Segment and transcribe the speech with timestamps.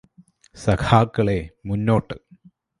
[0.57, 1.37] സഖാക്കളേ,
[1.65, 2.17] മുന്നോട്ട്.